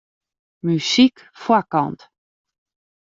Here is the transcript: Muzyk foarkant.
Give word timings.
Muzyk 0.63 1.17
foarkant. 1.41 2.01